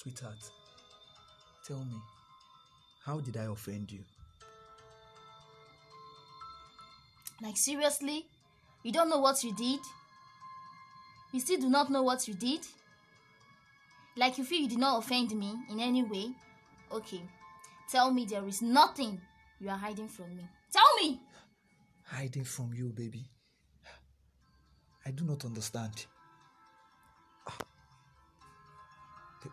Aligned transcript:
Sweetheart, 0.00 0.38
tell 1.66 1.80
me, 1.80 1.96
how 3.04 3.18
did 3.18 3.36
I 3.36 3.46
offend 3.46 3.90
you? 3.90 3.98
Like, 7.42 7.56
seriously? 7.56 8.26
You 8.84 8.92
don't 8.92 9.08
know 9.08 9.18
what 9.18 9.42
you 9.42 9.52
did? 9.56 9.80
You 11.32 11.40
still 11.40 11.58
do 11.58 11.68
not 11.68 11.90
know 11.90 12.04
what 12.04 12.28
you 12.28 12.34
did? 12.34 12.60
Like, 14.16 14.38
you 14.38 14.44
feel 14.44 14.60
you 14.60 14.68
did 14.68 14.78
not 14.78 14.98
offend 15.02 15.32
me 15.32 15.52
in 15.68 15.80
any 15.80 16.04
way? 16.04 16.30
Okay. 16.92 17.22
Tell 17.90 18.12
me 18.12 18.24
there 18.24 18.46
is 18.46 18.62
nothing 18.62 19.20
you 19.58 19.68
are 19.68 19.76
hiding 19.76 20.06
from 20.06 20.36
me. 20.36 20.44
Tell 20.72 20.94
me! 21.02 21.18
Hiding 22.04 22.44
from 22.44 22.72
you, 22.72 22.90
baby. 22.90 23.24
I 25.04 25.10
do 25.10 25.24
not 25.24 25.44
understand. 25.44 26.06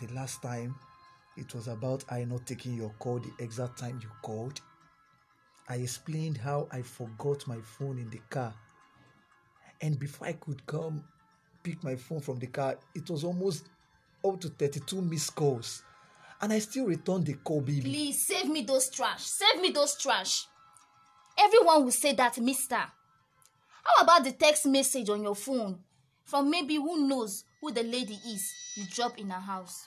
The, 0.00 0.12
last 0.14 0.42
time 0.42 0.74
it 1.36 1.54
was 1.54 1.68
about 1.68 2.04
I 2.10 2.24
not 2.24 2.46
taking 2.46 2.74
your 2.74 2.90
call 2.98 3.18
the 3.18 3.32
exact 3.42 3.78
time 3.78 4.00
you 4.02 4.08
called. 4.22 4.60
I 5.68 5.76
explained 5.76 6.38
how 6.38 6.66
I 6.72 6.82
forgot 6.82 7.46
my 7.46 7.58
phone 7.60 7.98
in 7.98 8.10
the 8.10 8.20
car. 8.30 8.54
And 9.80 9.98
before 9.98 10.26
I 10.26 10.32
could 10.32 10.66
come 10.66 11.04
pick 11.62 11.82
my 11.84 11.94
phone 11.94 12.20
from 12.20 12.38
the 12.38 12.46
car, 12.46 12.76
it 12.94 13.08
was 13.08 13.22
almost 13.22 13.66
up 14.24 14.40
to 14.40 14.48
32 14.48 15.00
missed 15.02 15.34
calls. 15.34 15.82
And 16.40 16.52
I 16.52 16.58
still 16.60 16.86
returned 16.86 17.26
the 17.26 17.34
call, 17.34 17.60
baby. 17.60 17.82
Please 17.82 18.26
save 18.26 18.48
me 18.48 18.62
those 18.62 18.90
trash. 18.90 19.22
Save 19.22 19.60
me 19.60 19.70
those 19.70 19.96
trash. 19.96 20.46
Everyone 21.38 21.84
will 21.84 21.92
say 21.92 22.14
that, 22.14 22.38
mister. 22.38 22.76
How 22.76 24.02
about 24.02 24.24
the 24.24 24.32
text 24.32 24.66
message 24.66 25.08
on 25.08 25.22
your 25.22 25.36
phone 25.36 25.78
from 26.24 26.50
maybe 26.50 26.76
who 26.76 27.08
knows 27.08 27.44
who 27.60 27.72
the 27.72 27.82
lady 27.82 28.18
is 28.26 28.52
you 28.78 28.84
drop 28.86 29.18
in 29.18 29.30
her 29.30 29.40
house? 29.40 29.86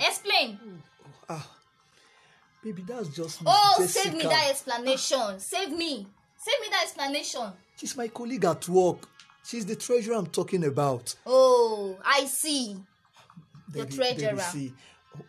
Explain. 0.00 0.58
Ah, 1.28 1.48
baby, 2.64 2.82
that's 2.86 3.08
just 3.08 3.42
Miss 3.42 3.52
Oh, 3.54 3.74
Jessica. 3.78 4.00
save 4.00 4.14
me 4.14 4.22
that 4.24 4.50
explanation. 4.50 5.38
Save 5.40 5.70
me. 5.70 6.06
Save 6.36 6.60
me 6.60 6.66
that 6.70 6.82
explanation. 6.84 7.52
She's 7.76 7.96
my 7.96 8.08
colleague 8.08 8.44
at 8.44 8.68
work. 8.68 9.08
She's 9.44 9.66
the 9.66 9.76
treasurer 9.76 10.16
I'm 10.16 10.26
talking 10.26 10.64
about. 10.64 11.14
Oh, 11.26 11.98
I 12.04 12.24
see. 12.26 12.76
The 13.70 13.86
treasurer. 13.86 14.30
Baby, 14.30 14.40
see, 14.40 14.72
oh, 15.16 15.20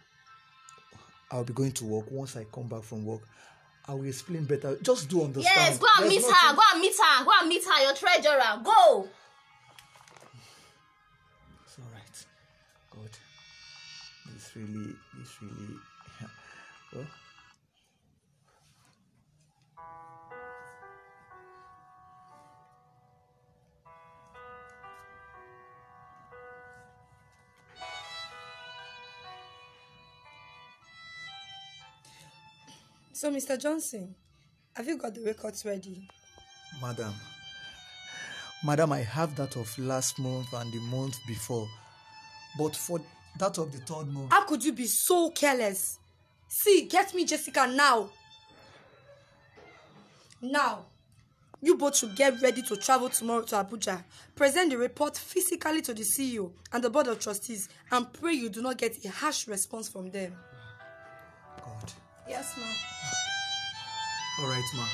I'll 1.32 1.44
be 1.44 1.54
going 1.54 1.72
to 1.74 1.86
work. 1.86 2.06
Once 2.12 2.36
I 2.36 2.44
come 2.46 2.68
back 2.68 2.84
from 2.84 3.06
work, 3.06 3.22
I 3.88 3.94
will 3.94 4.06
explain 4.06 4.46
better. 4.46 4.78
Just 4.82 5.10
do 5.10 5.24
understand. 5.24 5.56
Yes, 5.56 5.78
go 5.78 5.88
and 5.98 6.12
There's 6.12 6.24
meet 6.24 6.32
her. 6.34 6.56
Go 6.56 6.62
and 6.74 6.82
meet 6.82 6.96
her. 6.98 7.24
Go 7.26 7.32
and 7.40 7.50
meet 7.50 7.64
her, 7.66 7.84
your 7.84 7.94
treasurer. 7.96 8.62
Go. 8.64 9.08
This 14.54 14.64
really, 14.64 14.94
this 15.18 15.42
really. 15.42 15.76
Well, 16.22 16.30
oh. 16.96 17.08
So, 33.14 33.32
Mr. 33.32 33.58
Johnson, 33.58 34.16
have 34.76 34.86
you 34.88 34.98
got 34.98 35.16
the 35.16 35.22
records 35.22 35.64
ready? 35.66 36.08
madam, 36.82 37.14
madam, 38.66 38.92
I 38.92 39.00
have 39.00 39.36
that 39.36 39.56
of 39.56 39.78
last 39.80 40.20
month 40.20 40.52
and 40.54 40.74
the 40.74 40.80
month 40.80 41.16
before, 41.26 41.68
but 42.58 42.76
for 42.76 43.00
that 43.40 43.58
of 43.58 43.72
the 43.72 43.80
third 43.80 44.08
month, 44.08 44.32
How 44.32 44.46
could 44.46 44.64
you 44.64 44.74
be 44.74 44.86
so 44.86 45.30
careless? 45.32 46.00
See, 46.48 46.86
get 46.90 47.14
me 47.14 47.26
Jessica 47.26 47.68
now. 47.68 48.10
Now, 50.42 50.86
you 51.62 51.78
both 51.78 51.96
should 51.96 52.16
get 52.16 52.42
ready 52.42 52.62
to 52.64 52.76
travel 52.76 53.10
tomorrow 53.10 53.44
to 53.44 53.56
Abuja. 53.56 54.04
Present 54.36 54.70
the 54.70 54.78
report 54.78 55.18
physically 55.18 55.82
to 55.82 55.94
the 55.94 56.04
CEO 56.04 56.52
and 56.74 56.84
the 56.84 56.90
board 56.90 57.08
of 57.08 57.20
trustees 57.20 57.70
and 57.92 58.12
pray 58.12 58.34
you 58.34 58.50
do 58.50 58.62
not 58.62 58.78
get 58.78 59.04
a 59.06 59.10
harsh 59.10 59.48
response 59.48 59.88
from 59.88 60.12
them. 60.12 60.36
God. 61.58 61.92
Yes, 62.28 62.54
ma'am. 62.58 62.76
All 64.42 64.50
right, 64.50 64.64
ma. 64.76 64.86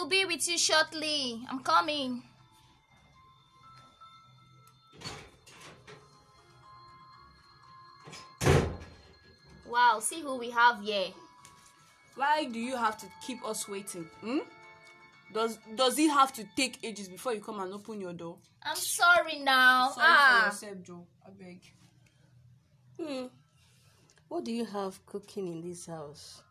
Will 0.00 0.08
be 0.08 0.24
with 0.24 0.48
you 0.48 0.56
shortly. 0.56 1.42
I'm 1.50 1.60
coming. 1.60 2.22
Wow, 9.68 10.00
see 10.00 10.20
who 10.22 10.36
we 10.36 10.50
have 10.50 10.82
here. 10.82 11.08
Why 12.16 12.44
do 12.44 12.58
you 12.58 12.76
have 12.76 12.96
to 12.98 13.06
keep 13.24 13.44
us 13.44 13.68
waiting? 13.68 14.08
Hmm? 14.20 14.38
Does 15.32 15.58
does 15.76 15.98
it 15.98 16.10
have 16.10 16.32
to 16.32 16.44
take 16.56 16.78
ages 16.82 17.08
before 17.08 17.34
you 17.34 17.40
come 17.40 17.60
and 17.60 17.72
open 17.72 18.00
your 18.00 18.12
door? 18.12 18.36
I'm 18.62 18.76
sorry 18.76 19.38
now. 19.38 19.90
Sorry 19.90 20.06
ah. 20.08 20.38
for 20.40 20.46
yourself, 20.46 20.82
Joe. 20.82 21.06
I 21.24 21.30
beg. 21.30 21.60
Hmm. 23.00 23.26
What 24.28 24.44
do 24.44 24.52
you 24.52 24.64
have 24.64 25.04
cooking 25.06 25.46
in 25.48 25.60
this 25.68 25.86
house? 25.86 26.42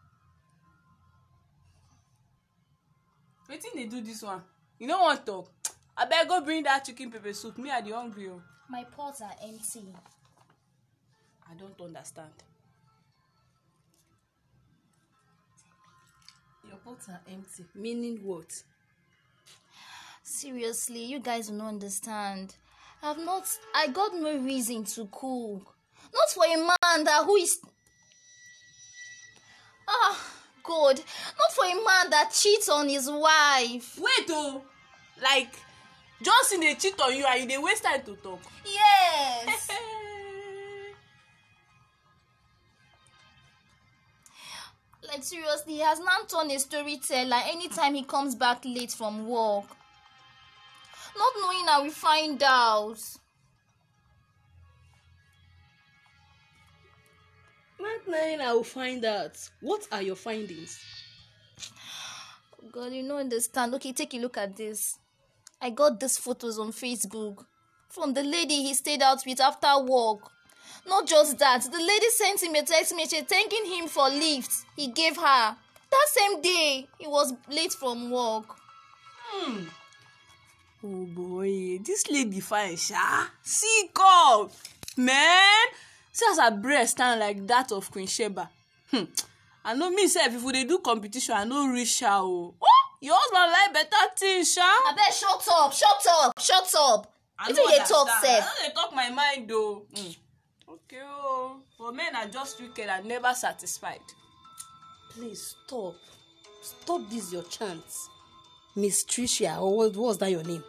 Wetin 3.49 3.73
dey 3.75 3.85
do 3.85 4.01
this 4.01 4.21
one? 4.21 4.41
You 4.77 4.87
no 4.87 4.99
wan 5.01 5.17
talk? 5.25 5.49
Abeg 5.97 6.27
go 6.27 6.41
bring 6.41 6.63
that 6.63 6.85
chicken 6.85 7.09
pepper 7.11 7.33
soup. 7.33 7.57
Me 7.57 7.71
I 7.71 7.81
dey 7.81 7.91
hungry 7.91 8.29
o. 8.29 8.41
My 8.69 8.83
pots 8.83 9.21
are 9.21 9.33
empty. 9.43 9.85
I 11.49 11.55
don't 11.55 11.79
understand. 11.81 12.29
Your 16.67 16.77
pots 16.77 17.09
are 17.09 17.21
empty. 17.27 17.65
Meaning 17.73 18.19
what? 18.23 18.51
Seriously, 20.21 21.05
you 21.05 21.19
guys 21.19 21.47
do 21.47 21.53
not 21.53 21.69
understand. 21.69 22.53
I've 23.01 23.17
not 23.17 23.47
I 23.73 23.87
got 23.87 24.13
no 24.13 24.37
reason 24.37 24.83
to 24.83 25.07
cook. 25.11 25.73
Not 26.13 26.29
for 26.33 26.45
a 26.45 26.55
man 26.57 27.03
that 27.05 27.23
who 27.25 27.35
is 27.37 27.59
Ah 29.87 30.38
God. 30.69 30.97
Not 31.39 31.51
for 31.53 31.65
a 31.65 31.73
man 31.73 32.09
that 32.11 32.29
cheats 32.31 32.69
on 32.69 32.87
his 32.87 33.09
wife. 33.09 33.99
Wait 33.99 34.29
o! 34.29 34.61
Like 35.21 35.49
Johnson 36.21 36.59
dey 36.61 36.75
cheat 36.75 36.99
on 37.01 37.15
you 37.15 37.25
and 37.27 37.41
you 37.41 37.47
dey 37.49 37.57
waste 37.57 37.83
time 37.83 38.01
to 38.03 38.15
talk. 38.17 38.39
Yes. 38.65 39.69
like 45.07 45.23
seriously, 45.23 45.73
he 45.73 45.79
has 45.79 45.99
now 45.99 46.19
turned 46.27 46.51
a 46.51 46.59
storyteller 46.59 47.41
anytime 47.47 47.95
he 47.95 48.03
comes 48.03 48.35
back 48.35 48.63
late 48.63 48.91
from 48.91 49.27
work. 49.27 49.65
Not 51.17 51.33
knowing 51.41 51.65
I 51.67 51.81
will 51.81 51.89
find 51.91 52.41
out. 52.43 52.99
Not 57.79 58.07
knowing 58.07 58.41
I 58.41 58.53
will 58.53 58.63
find 58.63 59.03
out. 59.05 59.37
What 59.61 59.87
are 59.91 60.01
your 60.01 60.15
findings? 60.15 60.79
God, 62.71 62.91
you 62.91 63.07
don't 63.07 63.19
understand. 63.19 63.73
Okay, 63.75 63.93
take 63.93 64.13
a 64.13 64.17
look 64.17 64.37
at 64.37 64.55
this. 64.55 64.97
I 65.61 65.69
got 65.69 65.99
these 65.99 66.17
photos 66.17 66.59
on 66.59 66.71
Facebook 66.71 67.45
from 67.89 68.13
the 68.13 68.23
lady 68.23 68.55
he 68.63 68.73
stayed 68.73 69.01
out 69.01 69.23
with 69.25 69.41
after 69.41 69.79
work. 69.79 70.19
Not 70.87 71.07
just 71.07 71.37
that, 71.39 71.63
the 71.63 71.77
lady 71.77 72.09
sent 72.11 72.43
him 72.43 72.55
a 72.55 72.63
text 72.63 72.95
message 72.95 73.25
thanking 73.25 73.65
him 73.65 73.87
for 73.87 74.09
lift 74.09 74.65
he 74.75 74.87
gave 74.87 75.17
her. 75.17 75.55
That 75.91 76.07
same 76.07 76.41
day, 76.41 76.87
he 76.99 77.07
was 77.07 77.33
late 77.49 77.73
from 77.73 78.11
work. 78.11 78.45
Hmm. 79.25 79.63
Oh 80.83 81.05
boy, 81.05 81.79
this 81.83 82.09
lady 82.09 82.39
fine 82.39 82.77
sha. 82.77 83.27
See 83.41 83.89
up, 83.99 84.51
man. 84.95 85.67
See 86.19 86.25
as 86.31 86.37
her 86.39 86.51
breast 86.51 86.91
stand 86.91 87.21
like 87.21 87.47
that 87.47 87.71
of 87.71 87.89
Queen 87.89 88.05
Sheba. 88.05 88.49
Hmm. 88.91 89.03
I 89.63 89.73
know 89.73 89.89
me 89.89 90.05
sef 90.05 90.35
if 90.35 90.43
we 90.43 90.51
dey 90.51 90.65
do 90.65 90.79
competition 90.79 91.33
I 91.33 91.45
no 91.45 91.65
reach 91.71 92.01
her 92.01 92.07
o. 92.11 92.53
Oh, 92.61 92.81
your 92.99 93.15
husband 93.17 93.53
like 93.53 93.73
better 93.89 94.13
things 94.17 94.53
sha. 94.53 94.67
Abeg 94.89 95.17
shut 95.17 95.47
up, 95.49 95.71
shut 95.71 96.05
up, 96.21 96.33
shut 96.37 96.75
up. 96.77 97.13
Wetin 97.39 97.55
you 97.55 97.69
dey 97.69 97.77
talk 97.85 98.09
sef? 98.21 98.43
I 98.43 98.63
no 98.63 98.67
dey 98.67 98.73
talk 98.73 98.93
my 98.93 99.09
mind 99.09 99.49
o. 99.53 99.83
Mm. 99.93 100.17
Okay, 100.69 101.01
oh. 101.05 101.61
For 101.77 101.93
men 101.93 102.13
are 102.13 102.27
just 102.27 102.59
wicked 102.61 102.89
and 102.89 103.05
never 103.05 103.33
satisfied. 103.33 104.01
Please 105.11 105.55
stop. 105.65 105.95
Stop 106.61 107.09
this 107.09 107.31
your 107.31 107.43
chance. 107.43 108.09
Miss 108.75 109.05
Tricia, 109.05 109.61
or 109.61 109.77
what 109.77 109.95
was 109.95 110.17
that 110.17 110.31
your 110.31 110.43
name? 110.43 110.65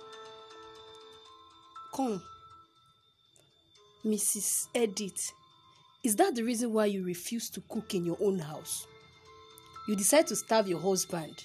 Come. 1.93 2.23
Mrs. 4.07 4.69
Edith, 4.75 5.33
is 6.03 6.17
that 6.17 6.35
the 6.35 6.43
reason 6.43 6.73
why 6.73 6.87
you 6.87 7.05
refuse 7.05 7.51
to 7.51 7.61
cook 7.69 7.95
in 7.95 8.05
your 8.05 8.17
own 8.21 8.39
house? 8.39 8.87
You 9.87 9.97
decide 9.97 10.27
to 10.29 10.37
starve 10.37 10.69
your 10.69 10.81
husband. 10.81 11.45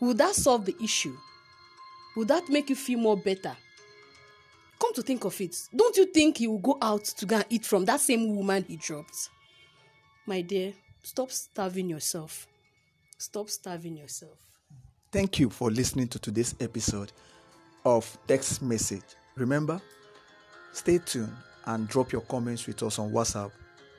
Will 0.00 0.14
that 0.14 0.34
solve 0.34 0.64
the 0.64 0.74
issue? 0.82 1.16
Will 2.16 2.24
that 2.26 2.48
make 2.48 2.68
you 2.68 2.76
feel 2.76 2.98
more 2.98 3.16
better? 3.16 3.56
Come 4.80 4.94
to 4.94 5.02
think 5.02 5.24
of 5.24 5.40
it, 5.40 5.56
don't 5.74 5.96
you 5.96 6.06
think 6.06 6.38
he 6.38 6.48
will 6.48 6.58
go 6.58 6.76
out 6.82 7.04
to 7.04 7.26
go 7.26 7.36
and 7.36 7.44
eat 7.50 7.64
from 7.64 7.84
that 7.84 8.00
same 8.00 8.34
woman 8.34 8.64
he 8.66 8.76
dropped? 8.76 9.30
My 10.26 10.40
dear, 10.40 10.72
stop 11.02 11.30
starving 11.30 11.88
yourself. 11.88 12.48
Stop 13.16 13.48
starving 13.48 13.96
yourself. 13.96 14.36
Thank 15.12 15.38
you 15.38 15.50
for 15.50 15.70
listening 15.70 16.08
to 16.08 16.18
today's 16.18 16.56
episode 16.58 17.12
of 17.84 18.18
Text 18.26 18.62
Message. 18.62 19.04
Remember, 19.36 19.80
stay 20.72 20.98
tuned 20.98 21.32
and 21.66 21.86
drop 21.86 22.10
your 22.10 22.22
comments 22.22 22.66
with 22.66 22.82
us 22.82 22.98
on 22.98 23.12
WhatsApp 23.12 23.52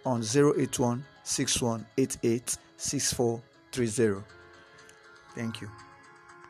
on 0.06 0.22
081 0.22 1.04
6188 1.24 2.58
6430. 2.78 4.24
Thank 5.36 5.62
you. 5.62 5.70